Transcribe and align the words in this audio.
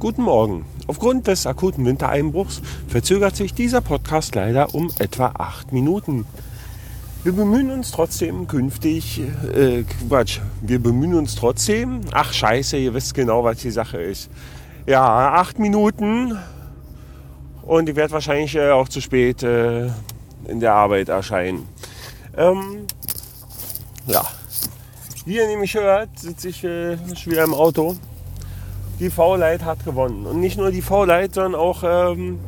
Guten 0.00 0.22
Morgen. 0.22 0.64
Aufgrund 0.86 1.26
des 1.26 1.44
akuten 1.44 1.84
Wintereinbruchs 1.84 2.62
verzögert 2.86 3.34
sich 3.34 3.52
dieser 3.52 3.80
Podcast 3.80 4.32
leider 4.36 4.72
um 4.72 4.92
etwa 5.00 5.32
acht 5.36 5.72
Minuten. 5.72 6.24
Wir 7.24 7.32
bemühen 7.32 7.72
uns 7.72 7.90
trotzdem 7.90 8.46
künftig, 8.46 9.20
äh, 9.52 9.82
Quatsch, 9.82 10.38
wir 10.60 10.80
bemühen 10.80 11.14
uns 11.14 11.34
trotzdem, 11.34 12.02
ach 12.12 12.32
scheiße, 12.32 12.76
ihr 12.76 12.94
wisst 12.94 13.14
genau, 13.14 13.42
was 13.42 13.58
die 13.58 13.72
Sache 13.72 14.00
ist. 14.00 14.30
Ja, 14.86 15.32
acht 15.32 15.58
Minuten 15.58 16.38
und 17.62 17.88
ich 17.88 17.96
werde 17.96 18.12
wahrscheinlich 18.12 18.54
äh, 18.54 18.70
auch 18.70 18.88
zu 18.88 19.00
spät 19.00 19.42
äh, 19.42 19.86
in 20.46 20.60
der 20.60 20.74
Arbeit 20.74 21.08
erscheinen. 21.08 21.66
Ähm, 22.36 22.86
ja, 24.06 24.24
wie 25.24 25.38
ihr 25.38 25.48
nämlich 25.48 25.74
hört, 25.74 26.16
sitze 26.20 26.50
ich 26.50 26.62
äh, 26.62 26.96
schon 27.16 27.32
wieder 27.32 27.42
im 27.42 27.52
Auto 27.52 27.96
die 29.00 29.10
V-Light 29.10 29.64
hat 29.64 29.84
gewonnen. 29.84 30.26
Und 30.26 30.40
nicht 30.40 30.58
nur 30.58 30.70
die 30.70 30.82
V-Light, 30.82 31.34
sondern 31.34 31.54
auch 31.54 31.82
ähm, 31.84 32.40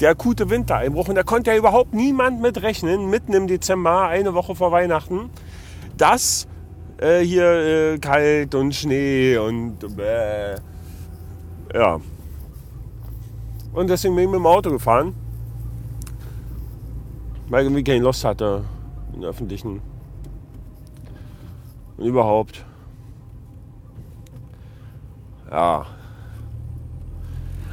der 0.00 0.10
akute 0.10 0.50
Wintereinbruch. 0.50 1.08
Und 1.08 1.14
da 1.14 1.22
konnte 1.22 1.50
ja 1.50 1.56
überhaupt 1.56 1.94
niemand 1.94 2.40
mit 2.40 2.62
rechnen, 2.62 3.10
mitten 3.10 3.32
im 3.34 3.46
Dezember, 3.46 4.08
eine 4.08 4.34
Woche 4.34 4.54
vor 4.54 4.72
Weihnachten, 4.72 5.30
dass 5.96 6.48
äh, 6.98 7.20
hier 7.20 7.44
äh, 7.94 7.98
kalt 7.98 8.54
und 8.54 8.74
Schnee 8.74 9.36
und 9.36 9.84
äh, 9.98 10.56
ja. 11.74 12.00
Und 13.72 13.88
deswegen 13.88 14.14
bin 14.14 14.24
ich 14.24 14.30
mit 14.30 14.38
dem 14.38 14.46
Auto 14.46 14.70
gefahren, 14.70 15.14
weil 17.48 17.62
ich 17.62 17.66
irgendwie 17.66 17.84
keine 17.84 18.04
Lust 18.04 18.24
hatte 18.24 18.64
in 19.14 19.24
öffentlichen. 19.24 19.80
Und 21.96 22.04
überhaupt. 22.04 22.64
Ja. 25.52 25.86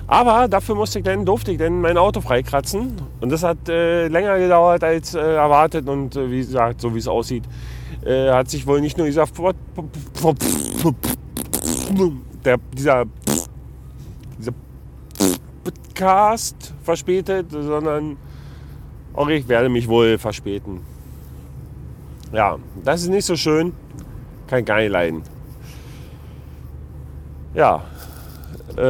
Aber 0.06 0.48
dafür 0.48 0.76
musste 0.76 1.00
ich 1.00 1.06
dann, 1.06 1.24
durfte 1.24 1.52
ich 1.52 1.60
dann 1.60 1.82
mein 1.82 1.98
Auto 1.98 2.20
freikratzen. 2.20 2.94
Und 3.22 3.32
das 3.32 3.44
hat 3.44 3.70
äh, 3.70 4.08
länger 4.08 4.38
gedauert 4.38 4.84
als 4.84 5.14
äh, 5.14 5.20
erwartet. 5.20 5.88
Und 5.88 6.16
äh, 6.16 6.30
wie 6.30 6.40
gesagt, 6.40 6.82
so 6.82 6.94
wie 6.94 7.00
es 7.00 7.08
aussieht, 7.08 7.44
äh, 8.04 8.30
hat 8.32 8.50
sich 8.50 8.66
wohl 8.68 8.82
nicht 8.82 8.98
nur 8.98 9.08
dieser, 9.08 9.28
der, 12.44 12.58
dieser, 12.74 13.06
dieser 14.38 14.54
Podcast 15.64 16.74
verspätet, 16.84 17.52
sondern 17.52 18.18
auch 19.14 19.28
ich 19.30 19.48
werde 19.48 19.70
mich 19.70 19.88
wohl 19.88 20.18
verspäten. 20.18 20.82
Ja, 22.34 22.58
das 22.84 23.04
ist 23.04 23.10
nicht 23.10 23.26
so 23.26 23.36
schön. 23.36 23.74
Kann 24.48 24.66
gar 24.66 24.78
nicht 24.78 24.92
leiden. 24.92 25.24
Ja. 27.54 27.84
Äh, 28.78 28.82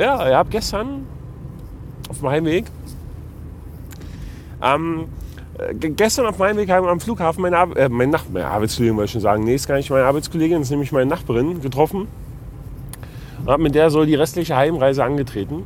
ja, 0.00 0.28
ihr 0.28 0.36
habt 0.36 0.50
gestern 0.50 1.06
auf 2.08 2.18
dem 2.18 2.28
Heimweg 2.28 2.66
ähm, 4.64 5.06
gestern 5.78 6.26
auf 6.26 6.38
meinem 6.38 6.56
Weg 6.56 6.70
am 6.70 7.00
Flughafen 7.00 7.42
meine, 7.42 7.58
Ar 7.58 7.76
äh, 7.76 7.88
meine, 7.88 8.12
Nach 8.12 8.24
meine 8.32 8.46
Arbeitskollegin, 8.46 8.96
wollte 8.96 9.06
ich 9.06 9.12
schon 9.12 9.20
sagen, 9.20 9.44
nee, 9.44 9.54
ist 9.54 9.68
gar 9.68 9.76
nicht 9.76 9.90
meine 9.90 10.04
Arbeitskollegin, 10.04 10.62
ist 10.62 10.70
nämlich 10.70 10.90
meine 10.90 11.06
Nachbarin 11.06 11.60
getroffen. 11.60 12.08
Und 13.40 13.50
habe 13.50 13.62
mit 13.62 13.74
der 13.74 13.90
so 13.90 14.04
die 14.04 14.14
restliche 14.14 14.56
Heimreise 14.56 15.04
angetreten. 15.04 15.64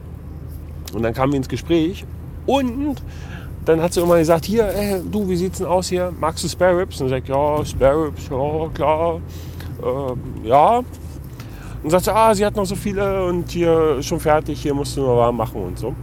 Und 0.92 1.02
dann 1.02 1.14
kamen 1.14 1.32
wir 1.32 1.36
ins 1.38 1.48
Gespräch. 1.48 2.04
Und 2.46 3.02
dann 3.68 3.82
hat 3.82 3.92
sie 3.92 4.00
immer 4.00 4.16
gesagt, 4.16 4.46
hier, 4.46 4.66
ey, 4.66 5.02
du, 5.10 5.28
wie 5.28 5.36
sieht's 5.36 5.58
denn 5.58 5.66
aus 5.66 5.88
hier? 5.88 6.10
Magst 6.18 6.42
du 6.42 6.48
Spare 6.48 6.78
Ribs? 6.78 7.02
Und 7.02 7.10
sagt, 7.10 7.28
ja, 7.28 7.62
Spare 7.66 8.06
Ribs, 8.06 8.26
ja, 8.30 8.68
klar, 8.72 9.20
ähm, 9.84 10.20
ja. 10.42 10.78
Und 11.82 11.90
sagt 11.90 12.06
sie, 12.06 12.14
ah, 12.14 12.34
sie 12.34 12.46
hat 12.46 12.56
noch 12.56 12.64
so 12.64 12.74
viele 12.74 13.26
und 13.26 13.50
hier 13.50 14.02
schon 14.02 14.20
fertig, 14.20 14.62
hier 14.62 14.72
musst 14.72 14.96
du 14.96 15.02
nur 15.02 15.18
warm 15.18 15.36
machen 15.36 15.62
und 15.62 15.78
so. 15.78 15.88
Und 15.88 15.96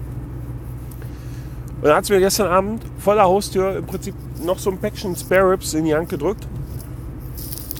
dann 1.81 1.95
hat 1.95 2.05
sie 2.05 2.13
mir 2.13 2.19
gestern 2.19 2.51
Abend 2.51 2.83
vor 2.99 3.15
der 3.15 3.23
Haustür 3.23 3.77
im 3.77 3.85
Prinzip 3.87 4.13
noch 4.43 4.59
so 4.59 4.69
ein 4.69 4.77
Päckchen 4.77 5.15
Spare 5.15 5.49
Ribs 5.49 5.73
in 5.73 5.85
die 5.85 5.95
Hand 5.95 6.07
gedrückt. 6.07 6.47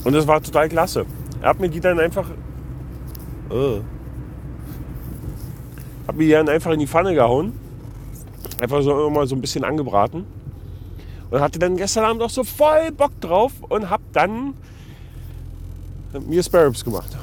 Und 0.04 0.14
das 0.14 0.26
war 0.26 0.42
total 0.42 0.68
klasse. 0.68 1.06
Er 1.44 1.50
hat 1.50 1.59
mir 1.59 1.70
die 1.70 1.80
dann 1.80 2.00
einfach, 2.00 2.28
äh, 3.52 3.82
hat 6.08 6.16
mir 6.16 6.24
die 6.24 6.32
dann 6.32 6.50
einfach 6.50 6.72
in 6.72 6.80
die 6.80 6.88
Pfanne 6.88 7.14
gehauen 7.14 7.65
Einfach 8.60 8.82
so 8.82 9.08
immer 9.08 9.28
so 9.28 9.36
ein 9.36 9.42
bisschen 9.42 9.64
angebraten. 9.64 10.26
Und 11.30 11.40
hatte 11.42 11.60
dann 11.60 11.76
gestern 11.76 12.06
Abend 12.06 12.22
auch 12.22 12.30
so 12.30 12.44
voll 12.44 12.92
Bock 12.92 13.20
drauf 13.20 13.52
und 13.68 13.90
hab 13.90 14.02
dann 14.14 14.54
mir 16.28 16.42
Sparrows 16.44 16.84
gemacht. 16.84 17.18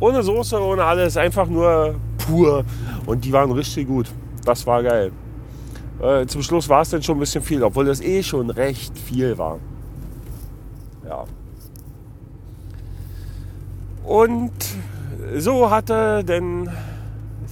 Ohne 0.00 0.22
Soße, 0.22 0.60
ohne 0.60 0.84
alles, 0.84 1.16
einfach 1.16 1.46
nur 1.46 1.94
pur. 2.18 2.64
Und 3.06 3.24
die 3.24 3.32
waren 3.32 3.50
richtig 3.50 3.86
gut. 3.88 4.06
Das 4.44 4.66
war 4.66 4.82
geil. 4.82 5.12
Äh, 6.00 6.26
zum 6.26 6.42
Schluss 6.42 6.68
war 6.68 6.82
es 6.82 6.90
dann 6.90 7.02
schon 7.02 7.16
ein 7.16 7.20
bisschen 7.20 7.42
viel, 7.42 7.62
obwohl 7.62 7.86
das 7.86 8.00
eh 8.00 8.22
schon 8.22 8.50
recht 8.50 8.96
viel 8.96 9.36
war. 9.38 9.58
Ja. 11.06 11.24
Und 14.04 14.52
so 15.36 15.70
hatte 15.70 16.24
denn 16.24 16.70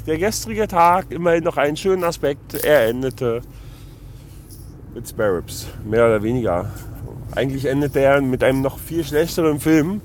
der 0.06 0.18
gestrige 0.18 0.68
Tag 0.68 1.10
immerhin 1.10 1.44
noch 1.44 1.56
einen 1.56 1.76
schönen 1.76 2.04
Aspekt. 2.04 2.54
Er 2.64 2.88
endete 2.88 3.42
mit 4.94 5.08
Sparrows, 5.08 5.66
mehr 5.84 6.06
oder 6.06 6.22
weniger. 6.22 6.70
Eigentlich 7.34 7.66
endete 7.66 8.00
er 8.00 8.20
mit 8.20 8.42
einem 8.44 8.62
noch 8.62 8.78
viel 8.78 9.04
schlechteren 9.04 9.60
Film. 9.60 10.00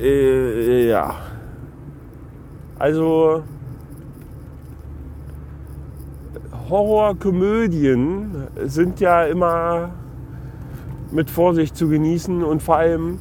Äh, 0.00 0.88
ja. 0.88 1.16
Also 2.78 3.44
Horrorkomödien 6.68 8.48
sind 8.64 8.98
ja 8.98 9.24
immer 9.26 9.90
mit 11.12 11.30
Vorsicht 11.30 11.76
zu 11.76 11.88
genießen 11.88 12.42
und 12.42 12.62
vor 12.62 12.78
allem 12.78 13.20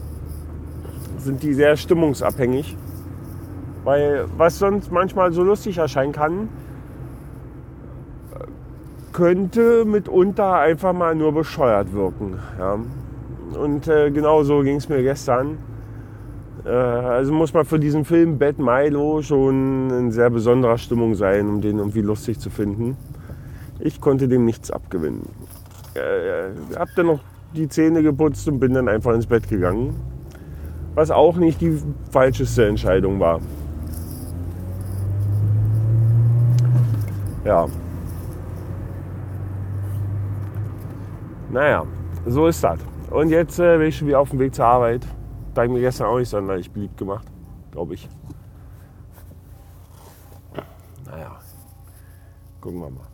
sind 1.17 1.43
die 1.43 1.53
sehr 1.53 1.75
stimmungsabhängig. 1.77 2.75
Weil 3.83 4.25
was 4.37 4.59
sonst 4.59 4.91
manchmal 4.91 5.31
so 5.31 5.43
lustig 5.43 5.77
erscheinen 5.77 6.11
kann, 6.11 6.49
könnte 9.11 9.85
mitunter 9.85 10.55
einfach 10.55 10.93
mal 10.93 11.15
nur 11.15 11.33
bescheuert 11.33 11.91
wirken. 11.93 12.39
Ja. 12.59 12.79
Und 13.59 13.87
äh, 13.87 14.11
genau 14.11 14.43
so 14.43 14.61
ging 14.61 14.77
es 14.77 14.87
mir 14.87 15.01
gestern. 15.01 15.57
Äh, 16.63 16.69
also 16.69 17.33
muss 17.33 17.53
man 17.53 17.65
für 17.65 17.79
diesen 17.79 18.05
Film 18.05 18.37
Bad 18.37 18.59
Milo 18.59 19.21
schon 19.21 19.89
in 19.89 20.11
sehr 20.11 20.29
besonderer 20.29 20.77
Stimmung 20.77 21.15
sein, 21.15 21.49
um 21.49 21.61
den 21.61 21.79
irgendwie 21.79 22.01
lustig 22.01 22.39
zu 22.39 22.49
finden. 22.49 22.95
Ich 23.79 23.99
konnte 23.99 24.27
dem 24.27 24.45
nichts 24.45 24.71
abgewinnen. 24.71 25.27
Äh, 25.95 26.77
hab 26.77 26.89
dann 26.95 27.07
noch 27.07 27.19
die 27.53 27.67
Zähne 27.67 28.03
geputzt 28.03 28.47
und 28.47 28.59
bin 28.59 28.73
dann 28.73 28.87
einfach 28.87 29.13
ins 29.13 29.25
Bett 29.25 29.49
gegangen 29.49 29.95
was 30.95 31.11
auch 31.11 31.35
nicht 31.35 31.61
die 31.61 31.81
falscheste 32.11 32.67
Entscheidung 32.67 33.19
war. 33.19 33.39
Ja. 37.43 37.67
Naja, 41.49 41.85
so 42.25 42.47
ist 42.47 42.63
das. 42.63 42.79
Und 43.09 43.29
jetzt 43.29 43.59
äh, 43.59 43.77
bin 43.77 43.87
ich 43.87 43.97
schon 43.97 44.07
wieder 44.07 44.19
auf 44.19 44.29
dem 44.29 44.39
Weg 44.39 44.55
zur 44.55 44.65
Arbeit. 44.65 45.05
Da 45.53 45.65
ich 45.65 45.69
mir 45.69 45.81
gestern 45.81 46.07
auch 46.07 46.17
nicht 46.17 46.29
sonderlich 46.29 46.71
beliebt 46.71 46.97
gemacht, 46.97 47.27
glaube 47.71 47.95
ich. 47.95 48.07
Naja, 51.05 51.37
gucken 52.61 52.79
wir 52.79 52.89
mal. 52.89 53.10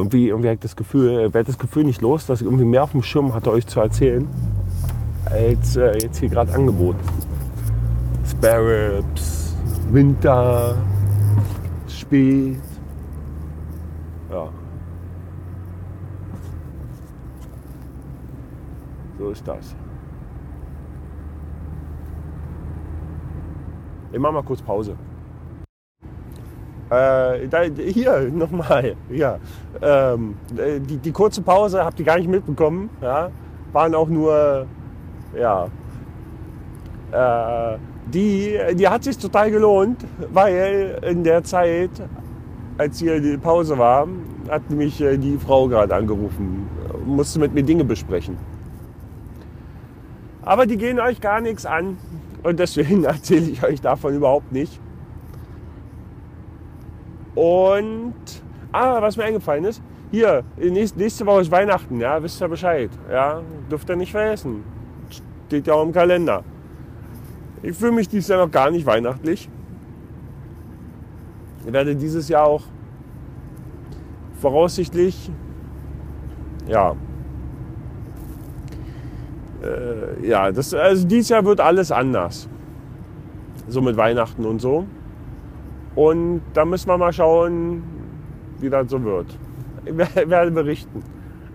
Irgendwie, 0.00 0.28
irgendwie 0.28 0.48
ich 0.48 0.60
das 0.60 0.76
Gefühl, 0.76 1.32
werde 1.34 1.44
das 1.44 1.58
Gefühl 1.58 1.84
nicht 1.84 2.00
los, 2.00 2.26
dass 2.26 2.40
ich 2.40 2.46
irgendwie 2.46 2.64
mehr 2.64 2.82
auf 2.82 2.92
dem 2.92 3.02
Schirm 3.02 3.34
hatte, 3.34 3.50
euch 3.50 3.66
zu 3.66 3.80
erzählen, 3.80 4.26
als 5.26 5.76
äh, 5.76 5.98
jetzt 5.98 6.18
hier 6.18 6.28
gerade 6.28 6.52
angeboten. 6.54 6.98
Sparrows, 8.24 9.54
Winter, 9.90 10.76
spät. 11.86 12.56
Ja. 14.30 14.48
So 19.18 19.30
ist 19.30 19.46
das. 19.46 19.74
Ich 24.12 24.18
mache 24.18 24.32
mal 24.32 24.42
kurz 24.42 24.62
Pause. 24.62 24.96
Äh, 26.90 27.46
da, 27.48 27.62
hier 27.62 28.30
nochmal, 28.32 28.96
ja. 29.10 29.38
Ähm, 29.80 30.34
die, 30.50 30.96
die, 30.96 31.12
kurze 31.12 31.40
Pause 31.40 31.84
habt 31.84 32.00
ihr 32.00 32.04
gar 32.04 32.18
nicht 32.18 32.28
mitbekommen. 32.28 32.90
Ja? 33.00 33.30
Waren 33.72 33.94
auch 33.94 34.08
nur, 34.08 34.66
ja. 35.38 35.68
Äh, 37.12 37.78
die, 38.12 38.58
die 38.74 38.88
hat 38.88 39.04
sich 39.04 39.18
total 39.18 39.50
gelohnt, 39.52 40.04
weil 40.32 40.98
in 41.02 41.22
der 41.22 41.44
Zeit 41.44 41.90
als 42.80 42.98
hier 42.98 43.20
die 43.20 43.36
Pause 43.36 43.76
war, 43.76 44.08
hat 44.48 44.70
mich 44.70 45.00
äh, 45.00 45.18
die 45.18 45.36
Frau 45.36 45.68
gerade 45.68 45.94
angerufen, 45.94 46.66
musste 47.04 47.38
mit 47.38 47.52
mir 47.54 47.62
Dinge 47.62 47.84
besprechen. 47.84 48.36
Aber 50.42 50.66
die 50.66 50.78
gehen 50.78 50.98
euch 50.98 51.20
gar 51.20 51.40
nichts 51.40 51.66
an 51.66 51.98
und 52.42 52.58
deswegen 52.58 53.04
erzähle 53.04 53.50
ich 53.50 53.62
euch 53.62 53.80
davon 53.80 54.14
überhaupt 54.14 54.50
nicht. 54.50 54.80
Und, 57.40 58.42
ah, 58.70 59.00
was 59.00 59.16
mir 59.16 59.24
eingefallen 59.24 59.64
ist, 59.64 59.82
hier, 60.10 60.44
nächste 60.58 61.24
Woche 61.24 61.40
ist 61.40 61.50
Weihnachten, 61.50 61.98
ja, 61.98 62.22
wisst 62.22 62.38
ihr 62.42 62.48
Bescheid, 62.48 62.90
ja, 63.10 63.40
dürft 63.70 63.88
ihr 63.88 63.96
nicht 63.96 64.12
vergessen. 64.12 64.62
Steht 65.46 65.66
ja 65.66 65.72
auch 65.72 65.82
im 65.82 65.92
Kalender. 65.92 66.44
Ich 67.62 67.74
fühle 67.74 67.92
mich 67.92 68.10
dieses 68.10 68.28
Jahr 68.28 68.44
noch 68.44 68.50
gar 68.50 68.70
nicht 68.70 68.84
weihnachtlich. 68.84 69.48
Ich 71.64 71.72
werde 71.72 71.96
dieses 71.96 72.28
Jahr 72.28 72.46
auch 72.46 72.64
voraussichtlich, 74.34 75.30
ja, 76.68 76.94
äh, 79.62 80.26
ja, 80.26 80.52
das, 80.52 80.74
also 80.74 81.06
dieses 81.06 81.30
Jahr 81.30 81.42
wird 81.46 81.60
alles 81.60 81.90
anders. 81.90 82.50
So 83.66 83.80
mit 83.80 83.96
Weihnachten 83.96 84.44
und 84.44 84.60
so. 84.60 84.84
Und 85.94 86.42
da 86.54 86.64
müssen 86.64 86.88
wir 86.88 86.98
mal 86.98 87.12
schauen, 87.12 87.82
wie 88.60 88.70
das 88.70 88.90
so 88.90 89.02
wird. 89.02 89.26
Ich 89.84 89.96
werde 89.96 90.50
berichten. 90.50 91.02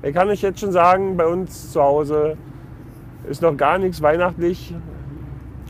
Ich 0.04 0.14
kann 0.14 0.30
euch 0.30 0.42
jetzt 0.42 0.60
schon 0.60 0.72
sagen, 0.72 1.18
bei 1.18 1.26
uns 1.26 1.72
zu 1.72 1.82
Hause 1.82 2.38
ist 3.30 3.42
noch 3.42 3.56
gar 3.56 3.78
nichts 3.78 4.02
weihnachtlich. 4.02 4.76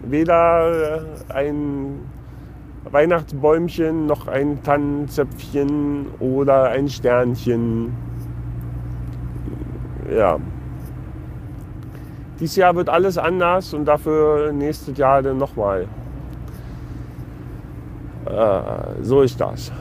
Weder 0.04 1.04
äh, 1.30 1.34
ein 1.34 2.02
Weihnachtsbäumchen, 2.92 4.06
noch 4.06 4.28
ein 4.28 4.62
Tannenzäpfchen 4.64 6.08
oder 6.20 6.66
ein 6.66 6.90
Sternchen. 6.90 7.94
Ja. 10.14 10.38
Dieses 12.40 12.58
Jahr 12.58 12.76
wird 12.76 12.90
alles 12.90 13.18
anders 13.18 13.74
und 13.74 13.86
dafür 13.86 14.52
nächstes 14.52 14.98
Jahr 14.98 15.22
dann 15.22 15.38
nochmal. 15.38 15.88
Äh, 18.36 19.02
so 19.02 19.22
ist 19.22 19.40
das. 19.40 19.72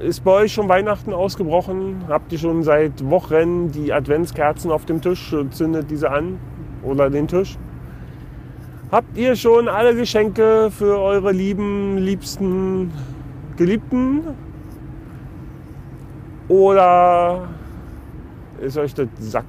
Äh, 0.00 0.06
ist 0.06 0.22
bei 0.22 0.30
euch 0.42 0.52
schon 0.52 0.68
Weihnachten 0.68 1.12
ausgebrochen? 1.12 2.04
Habt 2.08 2.32
ihr 2.32 2.38
schon 2.38 2.62
seit 2.62 3.04
Wochen 3.10 3.72
die 3.72 3.92
Adventskerzen 3.92 4.70
auf 4.70 4.84
dem 4.84 5.00
Tisch? 5.00 5.34
Zündet 5.50 5.90
diese 5.90 6.10
an 6.10 6.38
oder 6.84 7.10
den 7.10 7.26
Tisch? 7.26 7.58
Habt 8.92 9.16
ihr 9.16 9.34
schon 9.34 9.68
alle 9.68 9.94
Geschenke 9.96 10.70
für 10.70 11.00
eure 11.00 11.32
lieben, 11.32 11.98
liebsten 11.98 12.92
Geliebten? 13.56 14.22
Oder 16.46 17.48
ist 18.60 18.76
euch 18.76 18.94
das 18.94 19.08
Sack, 19.18 19.44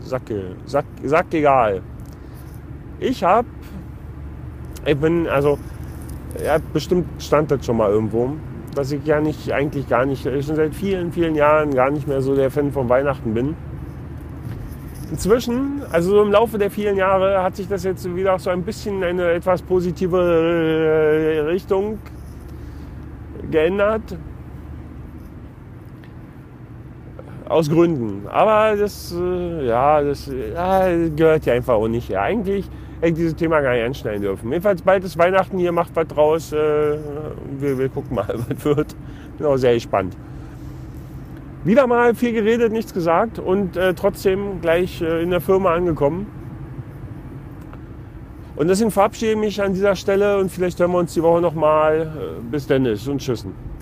Sacke, 0.00 0.56
Sack, 0.66 0.86
Sack 1.04 1.26
egal? 1.32 1.82
Ich 2.98 3.22
hab, 3.22 3.46
ich 4.84 4.96
bin, 4.96 5.28
also, 5.28 5.58
ja, 6.44 6.58
bestimmt 6.72 7.06
stand 7.18 7.50
das 7.50 7.64
schon 7.64 7.76
mal 7.76 7.90
irgendwo, 7.90 8.32
dass 8.74 8.92
ich 8.92 9.04
ja 9.04 9.20
nicht, 9.20 9.52
eigentlich 9.52 9.88
gar 9.88 10.06
nicht, 10.06 10.22
schon 10.22 10.56
seit 10.56 10.74
vielen, 10.74 11.12
vielen 11.12 11.34
Jahren 11.34 11.74
gar 11.74 11.90
nicht 11.90 12.06
mehr 12.06 12.20
so 12.20 12.34
der 12.34 12.50
Fan 12.50 12.72
von 12.72 12.88
Weihnachten 12.88 13.34
bin. 13.34 13.56
Inzwischen, 15.10 15.82
also 15.92 16.10
so 16.10 16.22
im 16.22 16.32
Laufe 16.32 16.58
der 16.58 16.70
vielen 16.70 16.96
Jahre, 16.96 17.42
hat 17.42 17.56
sich 17.56 17.68
das 17.68 17.84
jetzt 17.84 18.12
wieder 18.14 18.38
so 18.38 18.50
ein 18.50 18.62
bisschen 18.62 18.96
in 18.96 19.04
eine 19.04 19.30
etwas 19.32 19.62
positive 19.62 20.18
äh, 20.18 21.40
Richtung 21.40 21.98
geändert. 23.50 24.16
Aus 27.48 27.70
Gründen. 27.70 28.26
Aber 28.26 28.74
das, 28.76 29.14
äh, 29.16 29.66
ja, 29.66 30.02
das 30.02 30.26
ja, 30.26 30.88
gehört 31.14 31.46
ja 31.46 31.54
einfach 31.54 31.74
auch 31.74 31.86
nicht. 31.86 32.08
Ja, 32.08 32.22
eigentlich 32.22 32.68
hätte 33.00 33.08
ich 33.08 33.14
dieses 33.14 33.36
Thema 33.36 33.60
gar 33.60 33.72
nicht 33.72 33.84
anschneiden 33.84 34.22
dürfen. 34.22 34.50
Jedenfalls 34.50 34.82
bald 34.82 35.04
ist 35.04 35.18
Weihnachten 35.18 35.58
hier, 35.58 35.72
macht 35.72 35.94
was 35.94 36.06
draus. 36.08 36.52
Äh, 36.52 36.56
wir, 37.58 37.78
wir 37.78 37.88
gucken 37.88 38.14
mal, 38.14 38.28
was 38.48 38.64
wird. 38.64 38.96
Bin 39.38 39.46
auch 39.46 39.56
sehr 39.56 39.74
gespannt. 39.74 40.16
Wieder 41.64 41.86
mal 41.86 42.14
viel 42.14 42.32
geredet, 42.32 42.72
nichts 42.72 42.94
gesagt 42.94 43.38
und 43.38 43.76
äh, 43.76 43.92
trotzdem 43.94 44.60
gleich 44.60 45.02
äh, 45.02 45.22
in 45.22 45.30
der 45.30 45.40
Firma 45.40 45.74
angekommen. 45.74 46.26
Und 48.54 48.68
deswegen 48.68 48.90
verabschiede 48.90 49.32
ich 49.32 49.38
mich 49.38 49.60
an 49.60 49.74
dieser 49.74 49.96
Stelle 49.96 50.38
und 50.38 50.50
vielleicht 50.50 50.80
hören 50.80 50.92
wir 50.92 50.98
uns 50.98 51.12
die 51.12 51.22
Woche 51.22 51.40
nochmal. 51.40 52.02
Äh, 52.02 52.40
bis 52.50 52.66
Dennis 52.66 53.06
und 53.08 53.18
Tschüssen. 53.18 53.75